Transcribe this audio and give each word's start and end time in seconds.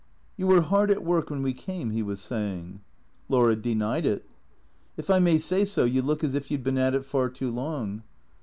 "You 0.35 0.47
were 0.47 0.61
hard 0.61 0.89
at 0.89 1.03
work 1.03 1.29
when 1.29 1.43
we 1.43 1.53
came/' 1.53 1.93
he 1.93 2.01
was 2.01 2.19
saying. 2.19 2.81
Laura 3.29 3.55
denied 3.55 4.03
it." 4.03 4.25
If 4.97 5.11
I 5.11 5.19
may 5.19 5.37
say 5.37 5.63
so, 5.63 5.85
you 5.85 6.01
look 6.01 6.23
as 6.23 6.33
if 6.33 6.49
you 6.49 6.57
'd 6.57 6.63
been 6.63 6.79
at 6.79 6.95
it 6.95 7.05
far 7.05 7.29
too 7.29 7.51
long." 7.51 8.01